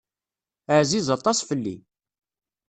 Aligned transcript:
Ɛziz 0.79 1.07
aṭas 1.15 1.39
fell-i. 1.49 1.75